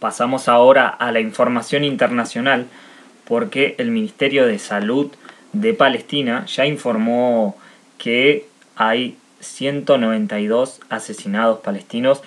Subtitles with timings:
[0.00, 2.66] Pasamos ahora a la información internacional
[3.24, 5.10] porque el Ministerio de Salud
[5.52, 7.56] de Palestina ya informó
[7.98, 12.22] que hay 192 asesinados palestinos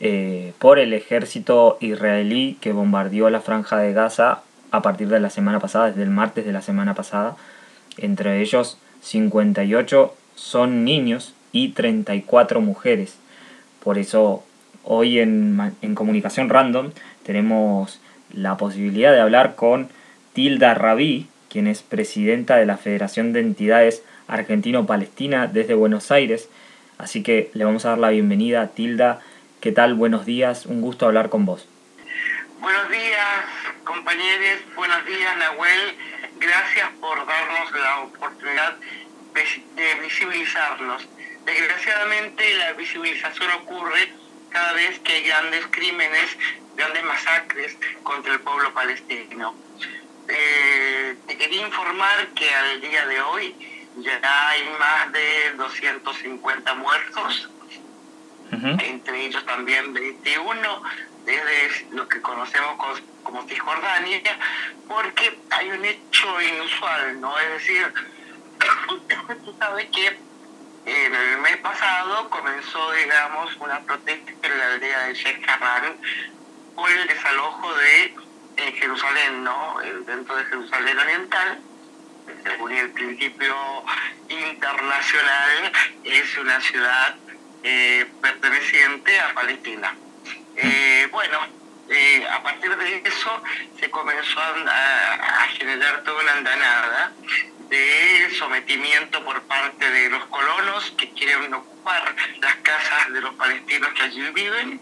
[0.00, 4.42] eh, por el ejército israelí que bombardeó la franja de Gaza
[4.72, 7.36] a partir de la semana pasada, desde el martes de la semana pasada.
[7.98, 13.16] Entre ellos 58 son niños y 34 mujeres.
[13.82, 14.42] Por eso
[14.82, 16.90] hoy en, en Comunicación Random
[17.24, 18.00] tenemos
[18.32, 19.88] la posibilidad de hablar con
[20.32, 26.48] Tilda Rabí, quien es presidenta de la Federación de Entidades Argentino-Palestina desde Buenos Aires.
[26.98, 29.20] Así que le vamos a dar la bienvenida Tilda.
[29.60, 29.94] ¿Qué tal?
[29.94, 31.68] Buenos días, un gusto hablar con vos.
[32.60, 33.44] Buenos días,
[33.84, 34.60] compañeros.
[34.74, 35.96] Buenos días, Nahuel.
[36.38, 38.76] Gracias por darnos la oportunidad
[39.34, 41.08] de visibilizarnos.
[41.44, 44.12] Desgraciadamente la visibilización ocurre
[44.50, 46.36] cada vez que hay grandes crímenes,
[46.76, 49.54] grandes masacres contra el pueblo palestino.
[50.28, 53.54] Eh, te quería informar que al día de hoy
[53.98, 57.48] ya hay más de 250 muertos,
[58.50, 60.82] entre ellos también 21
[61.24, 62.76] desde lo que conocemos
[63.22, 64.38] como Cisjordania,
[64.88, 67.38] porque hay un hecho inusual, ¿no?
[67.38, 67.92] Es decir,
[69.44, 70.18] tú sabes que
[70.84, 75.46] en el mes pasado comenzó, digamos, una protesta en la aldea de Sheikh
[76.74, 78.04] Por el desalojo de
[78.56, 79.76] eh, Jerusalén, ¿no?
[80.06, 81.60] Dentro de Jerusalén Oriental,
[82.44, 83.54] según el principio
[84.28, 85.72] internacional,
[86.04, 87.16] es una ciudad
[87.62, 89.94] eh, perteneciente a Palestina.
[90.56, 91.38] Eh, bueno,
[92.30, 93.42] a partir de eso
[93.78, 97.12] se comenzó a, a generar toda una andanada
[97.68, 103.90] de sometimiento por parte de los colonos que quieren ocupar las casas de los palestinos
[103.92, 104.80] que allí viven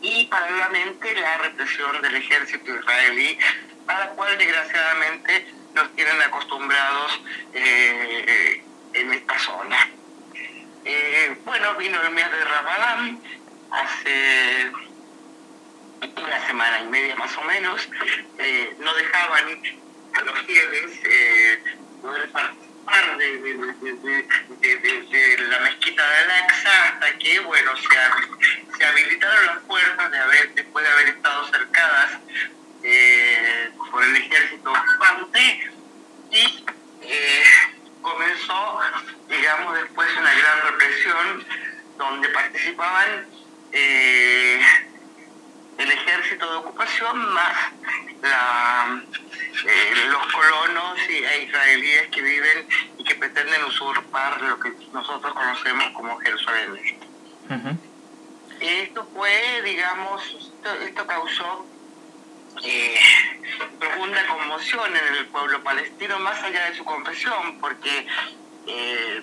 [0.00, 3.38] y paralelamente la represión del ejército israelí,
[3.86, 7.20] a la cual desgraciadamente nos tienen acostumbrados
[7.52, 8.62] eh,
[8.94, 9.88] en esta zona.
[10.84, 13.20] Eh, bueno, vino el mes de Ramadán
[13.70, 14.72] hace
[16.00, 17.88] una semana y media más o menos,
[18.38, 19.44] eh, no dejaban
[20.14, 21.00] a los fieles
[22.00, 22.30] poder
[23.18, 23.38] de,
[25.08, 30.54] de, la mezquita de Alexa hasta que, bueno, se, se habilitaron las puertas de haber,
[30.54, 32.18] después de haber estado cercadas
[32.82, 35.70] eh, por el ejército ocupante
[36.30, 36.64] y
[37.02, 37.44] eh,
[38.00, 38.80] comenzó,
[39.28, 41.46] digamos, después una gran represión
[41.98, 43.26] donde participaban
[43.72, 44.60] eh,
[45.78, 47.56] el ejército de ocupación más
[48.22, 49.02] la,
[49.66, 52.66] eh, los colonos y, e israelíes que viven
[52.98, 56.98] y que pretenden usurpar lo que nosotros conocemos como Jerusalén.
[58.60, 60.52] Esto fue, digamos,
[60.84, 61.66] esto, causó
[62.62, 62.98] eh,
[63.78, 68.06] profunda conmoción en el pueblo palestino, más allá de su confesión, porque
[68.66, 69.22] eh,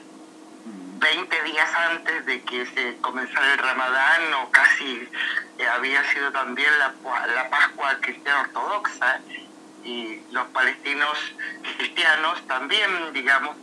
[0.99, 5.07] 20 días antes de que se comenzara el Ramadán, o casi
[5.59, 6.93] eh, había sido también la,
[7.35, 9.21] la Pascua cristiana ortodoxa,
[9.87, 11.17] y los palestinos
[11.77, 13.55] cristianos también, digamos,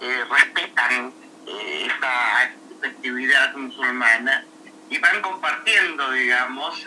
[0.00, 1.12] eh, respetan
[1.46, 4.44] eh, esta festividad musulmana
[4.90, 6.84] y van compartiendo, digamos,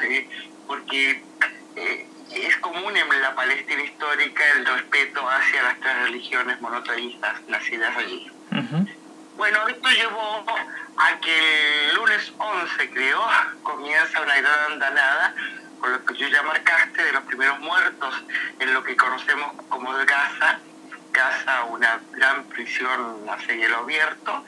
[0.68, 1.24] porque
[2.36, 8.32] es común en la Palestina histórica el respeto hacia las tres religiones monoteístas nacidas allí.
[9.36, 10.46] Bueno, esto llevó
[10.98, 13.22] a que el lunes 11, creo,
[13.64, 15.34] comienza una gran andanada,
[15.84, 18.16] con lo que yo ya marcaste, de los primeros muertos
[18.58, 20.60] en lo que conocemos como Gaza.
[21.12, 24.46] Gaza, una gran prisión a cielo abierto,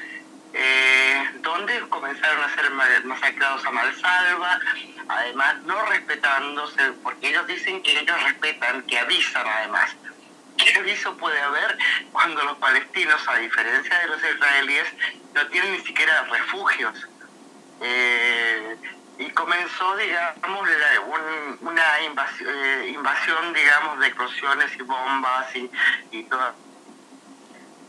[0.53, 2.71] eh, donde comenzaron a ser
[3.03, 4.61] masacrados a malsalva,
[5.09, 9.93] además no respetándose, porque ellos dicen que ellos respetan, que avisan además
[10.57, 11.77] ¿Qué aviso puede haber
[12.13, 14.87] cuando los palestinos, a diferencia de los israelíes,
[15.33, 17.09] no tienen ni siquiera refugios?
[17.81, 18.77] Eh,
[19.17, 20.69] y comenzó, digamos,
[21.61, 25.71] una invasión, eh, invasión, digamos, de explosiones y bombas y,
[26.11, 26.53] y toda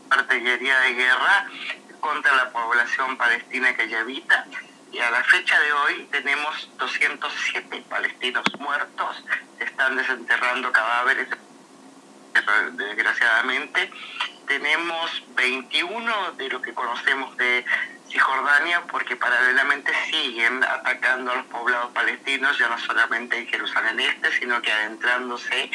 [0.09, 1.47] artillería de guerra
[1.99, 4.45] contra la población palestina que allí habita.
[4.91, 9.23] Y a la fecha de hoy tenemos 207 palestinos muertos,
[9.59, 11.27] están desenterrando cadáveres
[12.73, 13.91] desgraciadamente.
[14.47, 17.65] Tenemos 21 de lo que conocemos de
[18.17, 24.31] Cisjordania porque paralelamente siguen atacando a los poblados palestinos, ya no solamente en Jerusalén Este,
[24.39, 25.69] sino que adentrándose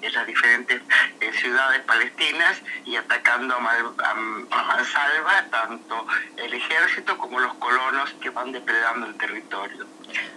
[0.00, 0.80] en las diferentes
[1.20, 6.06] eh, ciudades palestinas y atacando a, mansalva tanto
[6.38, 9.86] el ejército como los colonos que van depredando el territorio.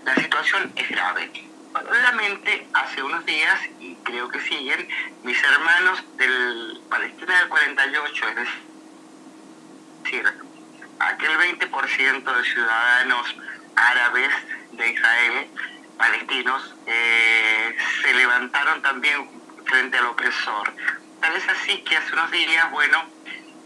[0.04, 1.32] La situación es grave.
[1.74, 4.90] justamente hace unos días, y creo que siguen,
[5.24, 8.75] mis hermanos del Palestina del 48, es decir,
[11.60, 13.36] 20% de ciudadanos
[13.76, 14.32] árabes
[14.72, 15.48] de Israel,
[15.98, 19.30] palestinos, eh, se levantaron también
[19.66, 20.74] frente al opresor.
[21.22, 23.04] Tal es así que hace unos días, bueno,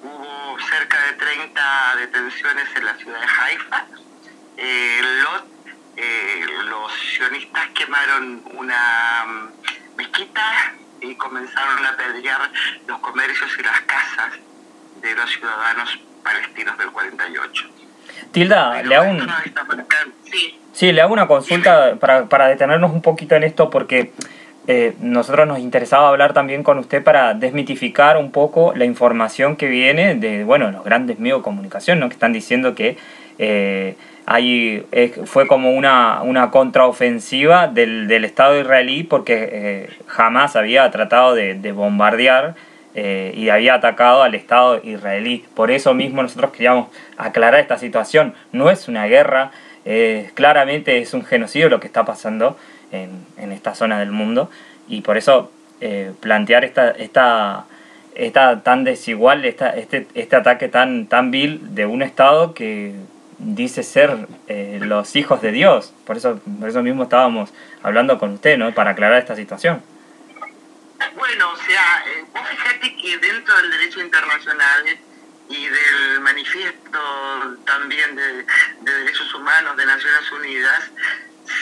[0.03, 3.85] hubo cerca de 30 detenciones en la ciudad de Haifa.
[4.57, 5.43] Eh, los,
[5.97, 12.51] eh, los sionistas quemaron una mm, mezquita y comenzaron a apedrear
[12.87, 14.33] los comercios y las casas
[15.01, 17.65] de los ciudadanos palestinos del 48.
[18.31, 19.27] Tilda, le hago un...
[20.71, 20.91] Sí.
[20.91, 24.11] le hago una consulta para, para detenernos un poquito en esto porque
[24.67, 29.67] eh, nosotros nos interesaba hablar también con usted para desmitificar un poco la información que
[29.67, 32.07] viene de bueno los grandes medios de comunicación, ¿no?
[32.07, 32.97] que están diciendo que
[33.39, 33.95] eh,
[34.27, 34.85] hay,
[35.25, 41.55] fue como una, una contraofensiva del, del Estado israelí porque eh, jamás había tratado de,
[41.55, 42.53] de bombardear
[42.95, 45.45] eh, y había atacado al Estado israelí.
[45.55, 48.33] Por eso mismo nosotros queríamos aclarar esta situación.
[48.51, 49.51] No es una guerra,
[50.35, 52.57] claramente es un genocidio lo que está pasando
[52.91, 54.49] en, en esta zona del mundo
[54.87, 55.51] y por eso
[55.81, 57.65] eh, plantear esta, esta,
[58.15, 62.95] esta tan desigual, esta, este, este ataque tan, tan vil de un Estado que
[63.37, 65.93] dice ser eh, los hijos de Dios.
[66.05, 68.73] Por eso, por eso mismo estábamos hablando con usted, ¿no?
[68.73, 69.81] Para aclarar esta situación.
[71.15, 74.99] Bueno, o sea, eh, vos fíjate que dentro del derecho internacional
[75.49, 78.45] y del manifiesto también de,
[78.81, 80.91] de derechos humanos de Naciones Unidas,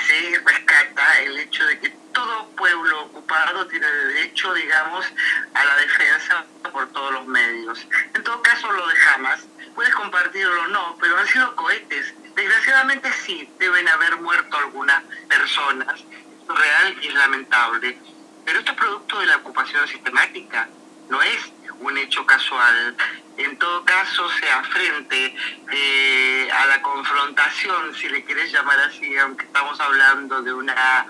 [0.08, 5.06] se rescata el hecho de que todo pueblo ocupado tiene derecho, digamos,
[5.54, 7.88] a la defensa por todos los medios.
[8.14, 9.46] En todo caso, lo de Hamas,
[9.76, 12.14] puedes compartirlo o no, pero han sido cohetes.
[12.36, 16.04] Desgraciadamente sí, deben haber muerto algunas personas.
[16.48, 18.00] Real y lamentable.
[18.48, 20.70] Pero esto es producto de la ocupación sistemática,
[21.10, 21.52] no es
[21.82, 22.96] un hecho casual.
[23.36, 25.36] En todo caso, sea frente
[25.70, 31.08] eh, a la confrontación, si le quieres llamar así, aunque estamos hablando de una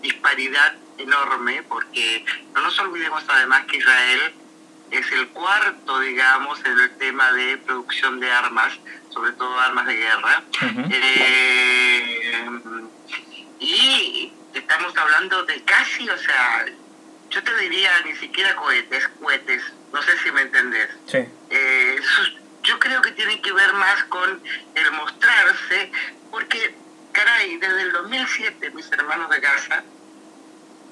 [0.00, 2.24] disparidad enorme, porque
[2.54, 4.32] no nos olvidemos además que Israel
[4.92, 8.72] es el cuarto, digamos, en el tema de producción de armas,
[9.10, 10.42] sobre todo armas de guerra.
[10.90, 12.46] Eh,
[13.60, 16.66] y estamos hablando de casi, o sea,
[17.30, 19.62] yo te diría ni siquiera cohetes, cohetes,
[19.92, 20.88] no sé si me entendés.
[21.50, 22.00] Eh,
[22.62, 24.42] yo creo que tiene que ver más con
[24.74, 25.90] el mostrarse,
[26.30, 26.74] porque,
[27.12, 29.82] caray, desde el 2007 mis hermanos de Gaza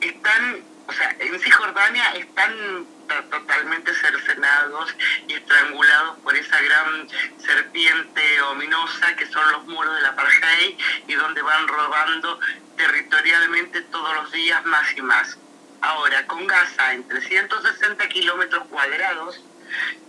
[0.00, 2.86] están, o sea, en Cisjordania están
[3.30, 4.94] totalmente cercenados
[5.26, 7.08] y estrangulados por esa gran
[7.38, 12.40] serpiente ominosa que son los muros de la apartheid y donde van robando
[12.76, 15.38] territorialmente todos los días más y más.
[15.82, 19.40] Ahora, con Gaza en 360 kilómetros cuadrados,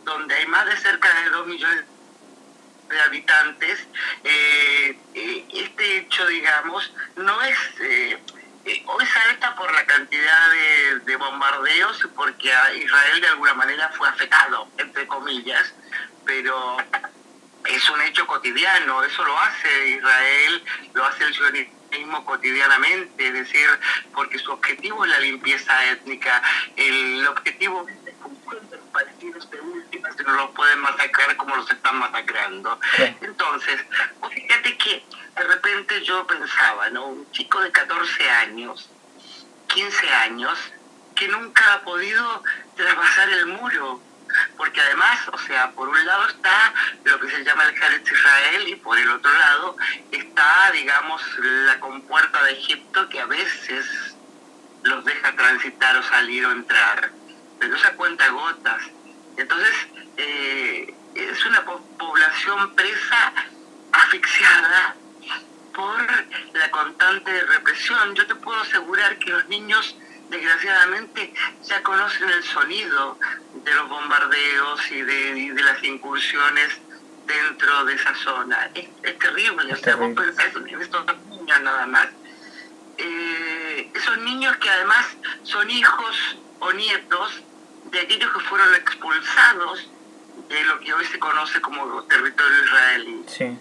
[0.04, 1.86] donde hay más de cerca de 2 millones
[2.90, 3.80] de habitantes,
[4.24, 7.58] eh, eh, este hecho, digamos, no es...
[7.82, 8.20] Eh,
[8.86, 10.81] hoy salta por la cantidad de,
[11.22, 15.74] de, bombardeos porque Israel de alguna manera fue afectado, entre comillas,
[16.26, 16.78] pero
[17.66, 20.64] es un hecho cotidiano, eso lo hace Israel,
[20.94, 23.68] lo hace el sionismo cotidianamente, es decir,
[24.14, 26.42] porque su objetivo es la limpieza étnica,
[26.76, 28.12] el objetivo es la
[28.70, 32.80] de los palestinos de últimas que no los pueden masacrar como los están masacrando.
[33.22, 33.80] Entonces,
[34.34, 35.06] fíjate que
[35.36, 37.08] de repente yo pensaba, ¿no?
[37.08, 38.90] Un chico de 14 años,
[39.68, 40.60] 15 años,
[41.16, 42.44] que nunca ha podido
[42.76, 44.02] traspasar el muro,
[44.58, 48.68] porque además, o sea, por un lado está lo que se llama el Jaret Israel
[48.68, 49.78] y por el otro lado
[50.12, 54.16] está, digamos, la compuerta de Egipto que a veces
[54.84, 57.12] los deja transitar o salir o entrar,
[57.60, 58.82] pero esa cuenta gotas.
[59.38, 59.74] Entonces,
[60.18, 63.34] eh, es una población presa,
[63.92, 64.96] asfixiada
[65.74, 66.02] por
[66.54, 68.16] la constante represión.
[68.16, 69.96] Yo te puedo asegurar que los niños
[70.32, 71.34] desgraciadamente
[71.64, 73.20] ya conocen el sonido
[73.54, 76.80] de los bombardeos y de, de las incursiones
[77.28, 78.72] dentro de esa zona.
[78.74, 82.08] Es, terrible, o sea, vos pensás en estos niños nada más.
[82.98, 85.06] Eh, esos niños que además
[85.44, 87.44] son hijos o nietos
[87.92, 89.90] de aquellos que fueron expulsados
[90.48, 93.24] de lo que hoy se conoce como territorio israelí.
[93.28, 93.58] Sí.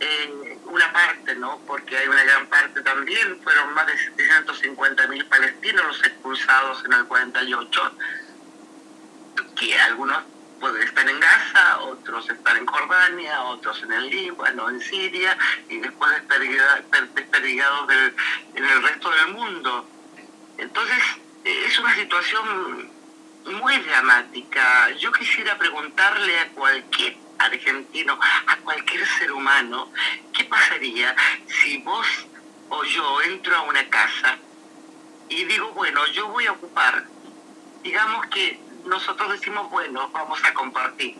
[0.00, 1.60] Eh, una parte, ¿no?
[1.66, 6.92] Porque hay una gran parte también, fueron más de 750 mil palestinos los expulsados en
[6.92, 7.96] el 48,
[9.56, 10.18] que algunos
[10.58, 15.38] pueden estar en Gaza, otros están en Jordania, otros en el Líbano, en Siria,
[15.68, 17.88] y después desperdigados
[18.54, 19.88] en el resto del mundo.
[20.58, 21.02] Entonces,
[21.44, 22.90] es una situación
[23.44, 24.90] muy dramática.
[24.98, 29.90] Yo quisiera preguntarle a cualquier argentino, a cualquier ser humano,
[30.32, 31.14] ¿qué pasaría
[31.46, 32.06] si vos
[32.68, 34.38] o yo entro a una casa
[35.28, 37.04] y digo, bueno, yo voy a ocupar,
[37.82, 41.16] digamos que nosotros decimos, bueno, vamos a compartir.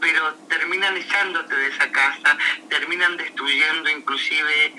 [0.00, 2.36] Pero terminan echándote de esa casa,
[2.68, 4.74] terminan destruyendo inclusive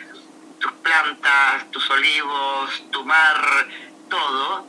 [0.59, 3.67] tus plantas, tus olivos, tu mar,
[4.09, 4.67] todo.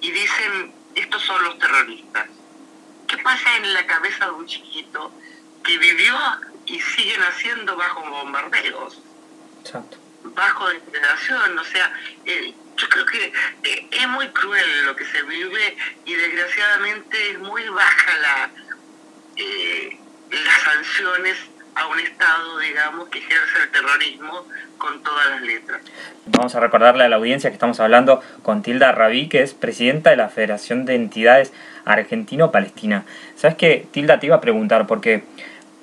[0.00, 2.28] Y dicen, estos son los terroristas.
[3.24, 5.10] ¿Qué pasa en la cabeza de un chiquito
[5.64, 6.14] que vivió
[6.66, 9.00] y siguen haciendo bajo bombardeos?
[10.24, 11.90] Bajo depredación, o sea,
[12.26, 17.38] eh, yo creo que eh, es muy cruel lo que se vive y desgraciadamente es
[17.38, 18.50] muy baja la
[19.36, 19.98] eh,
[20.30, 21.38] las sanciones
[21.74, 24.46] a un Estado, digamos, que ejerce el terrorismo
[24.78, 25.80] con todas las letras.
[26.26, 30.10] Vamos a recordarle a la audiencia que estamos hablando con Tilda Rabí, que es presidenta
[30.10, 31.52] de la Federación de Entidades
[31.84, 33.04] Argentino-Palestina.
[33.36, 34.20] ¿Sabes qué, Tilda?
[34.20, 35.24] Te iba a preguntar, porque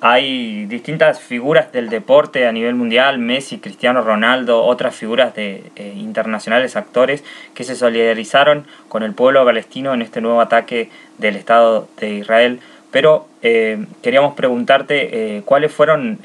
[0.04, 5.94] hay distintas figuras del deporte a nivel mundial, Messi, Cristiano Ronaldo, otras figuras de eh,
[5.96, 7.22] internacionales actores
[7.54, 12.58] que se solidarizaron con el pueblo palestino en este nuevo ataque del Estado de Israel.
[12.92, 16.20] Pero eh, queríamos preguntarte eh, cuáles fueron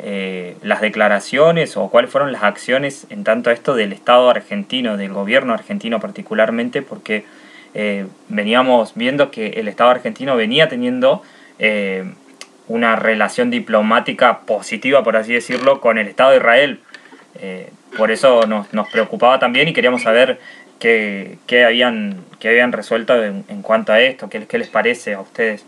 [0.62, 5.54] las declaraciones o cuáles fueron las acciones en tanto esto del Estado argentino, del gobierno
[5.54, 7.26] argentino particularmente, porque
[8.28, 11.22] veníamos viendo que el Estado argentino venía teniendo
[12.68, 16.80] una relación diplomática positiva, por así decirlo, con el Estado de Israel.
[17.40, 20.40] Eh, por eso nos, nos, preocupaba también y queríamos saber
[20.80, 25.14] qué, qué habían, qué habían resuelto en, en, cuanto a esto, qué, qué les parece
[25.14, 25.66] a ustedes.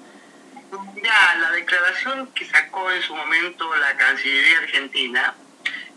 [0.93, 5.35] Mira, la declaración que sacó en su momento la Cancillería Argentina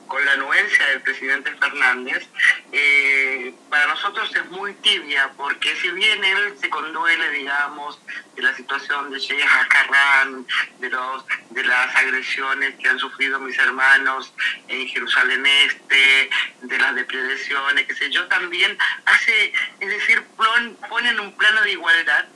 [0.06, 2.28] con la anuencia del presidente Fernández,
[2.70, 7.98] eh, para nosotros es muy tibia, porque si bien él se conduele, digamos,
[8.34, 10.46] de la situación de Sheikh Hakarran,
[10.80, 14.34] de, los, de las agresiones que han sufrido mis hermanos
[14.68, 16.30] en Jerusalén Este,
[16.62, 18.76] de las depredaciones, que sé yo, también
[19.06, 22.26] hace, es decir, pone en un plano de igualdad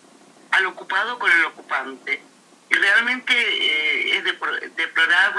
[0.52, 2.22] al ocupado con el ocupante.
[2.68, 4.24] Y realmente eh, es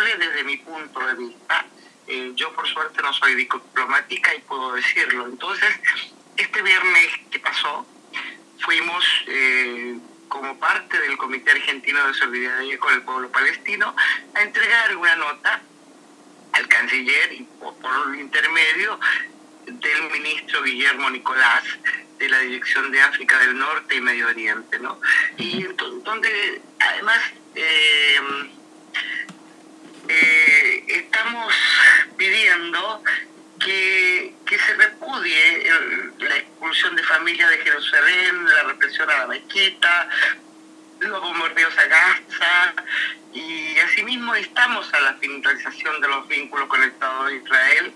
[0.06, 1.66] desde mi punto de vista
[2.08, 5.27] eh, yo por suerte no soy diplomática y puedo decirlo.
[5.27, 5.70] Entonces,
[6.38, 7.86] este viernes que pasó,
[8.60, 9.98] fuimos eh,
[10.30, 13.94] como parte del Comité Argentino de Solidaridad con el Pueblo Palestino
[14.34, 15.62] a entregar una nota
[16.54, 19.00] al canciller y por, por intermedio
[19.66, 21.63] del ministro Guillermo Nicolás
[22.20, 25.00] de la Dirección de África del Norte y Medio Oriente, ¿no?
[25.38, 25.63] Y
[26.04, 27.20] donde además
[27.54, 28.20] eh,
[30.08, 31.54] eh, estamos
[32.18, 33.04] pidiendo
[33.60, 35.70] que, se repudie
[36.20, 40.10] la expulsión de familias de Jerusalén, la represión a la mezquita,
[41.00, 42.74] los bombardeos a Gaza
[43.34, 47.94] y asimismo estamos a la finalización de los vínculos con el Estado de Israel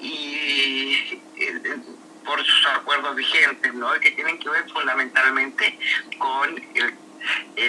[0.00, 1.76] y eh,
[2.24, 3.92] por sus acuerdos vigentes, ¿no?
[4.00, 5.78] que tienen que ver fundamentalmente
[6.18, 6.60] con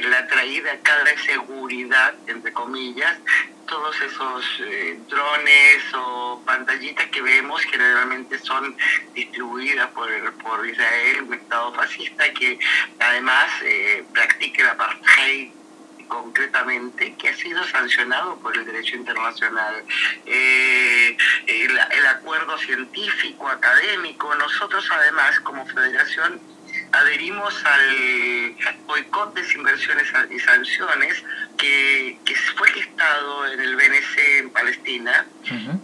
[0.01, 3.17] la traída acá de seguridad, entre comillas,
[3.65, 8.75] todos esos eh, drones o pantallitas que vemos generalmente son
[9.13, 12.59] distribuidas por, por Israel, un Estado fascista que
[12.99, 15.51] además eh, practica el apartheid
[16.07, 19.83] concretamente, que ha sido sancionado por el derecho internacional.
[20.25, 21.15] Eh,
[21.45, 26.41] el acuerdo científico, académico, nosotros además como federación
[26.91, 28.55] adherimos al
[28.85, 31.23] boicot, desinversiones y sanciones
[31.57, 35.25] que, que fue gestado en el BNC en Palestina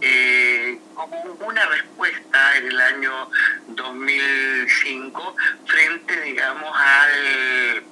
[0.00, 3.30] eh, como una respuesta en el año
[3.68, 5.36] 2005
[5.66, 7.84] frente, digamos, al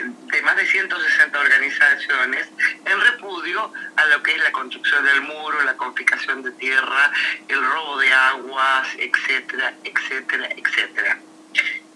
[0.00, 2.48] de más de 160 organizaciones
[2.84, 7.10] en repudio a lo que es la construcción del muro, la confiscación de tierra,
[7.48, 11.18] el robo de aguas, etcétera, etcétera, etcétera.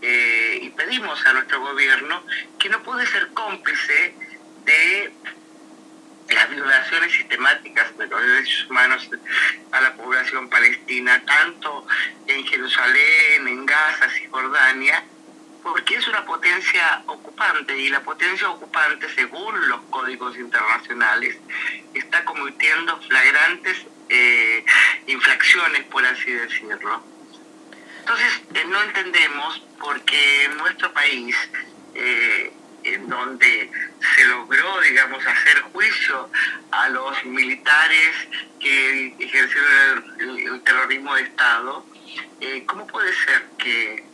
[0.02, 2.24] Eh, y pedimos a nuestro gobierno
[2.58, 4.14] que no puede ser cómplice
[4.64, 5.12] de
[6.34, 9.08] las violaciones sistemáticas de los derechos humanos
[9.70, 11.86] a la población palestina, tanto
[12.26, 15.04] en Jerusalén, en Gaza, Cisjordania,
[15.62, 21.38] porque es una potencia ocupante y la potencia ocupante, según los códigos internacionales,
[21.94, 24.64] está cometiendo flagrantes eh,
[25.06, 27.11] infracciones, por así decirlo.
[28.02, 31.36] Entonces, eh, no entendemos porque en nuestro país
[31.94, 33.70] eh, en donde
[34.16, 36.28] se logró, digamos, hacer juicio
[36.72, 38.10] a los militares
[38.58, 41.86] que ejercieron el, terrorismo de Estado,
[42.40, 44.04] eh, ¿cómo puede ser que,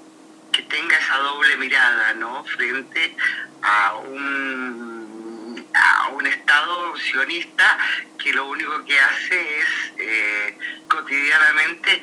[0.52, 2.44] que tenga esa doble mirada, ¿no?
[2.44, 3.16] Frente
[3.62, 7.78] a un, a un Estado sionista
[8.22, 10.54] que lo único que hace es
[10.88, 12.02] cotidianamente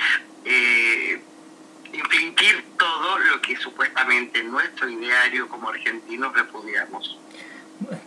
[1.96, 7.20] infligir todo lo que supuestamente nuestro ideario como argentinos repudiamos.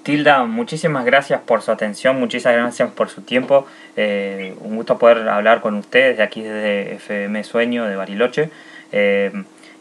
[0.02, 3.66] Tilda, muchísimas gracias por su atención, muchísimas gracias por su tiempo.
[3.96, 8.50] Eh, un gusto poder hablar con ustedes de aquí desde FM Sueño de Bariloche.
[8.92, 9.30] Eh,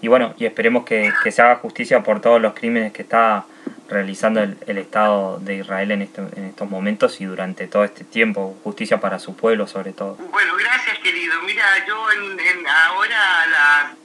[0.01, 3.45] y bueno, y esperemos que, se haga justicia por todos los crímenes que está
[3.89, 8.57] realizando el, Estado de Israel en, este, en estos momentos y durante todo este tiempo.
[8.63, 10.15] Justicia para su pueblo, sobre todo.
[10.15, 11.41] Bueno, gracias, querido.
[11.43, 13.95] Mira, yo en, ahora a las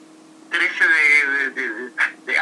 [0.50, 0.84] 13
[1.54, 2.36] de,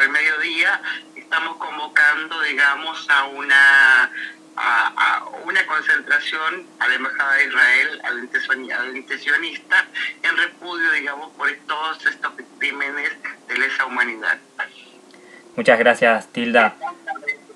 [0.00, 0.80] al mediodía
[1.16, 4.10] estamos convocando, digamos, a una
[4.56, 9.86] a, una concentración a la Embajada de Israel, al intencionista,
[10.22, 13.12] en repudio, digamos, por todos estos crímenes
[13.48, 14.38] de lesa humanidad.
[15.56, 16.74] Muchas gracias, Tilda.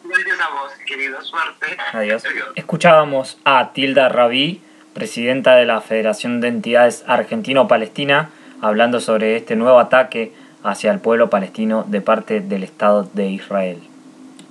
[0.05, 1.21] Gracias a vos, querido.
[1.23, 1.76] Suerte.
[1.93, 2.23] Adiós.
[2.55, 4.62] Escuchábamos a Tilda Rabí,
[4.95, 8.31] presidenta de la Federación de Entidades Argentino-Palestina,
[8.62, 13.83] hablando sobre este nuevo ataque hacia el pueblo palestino de parte del Estado de Israel.